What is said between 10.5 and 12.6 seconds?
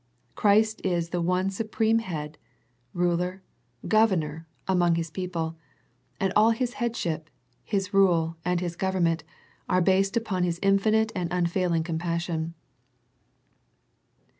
in finite and unfailing compassion.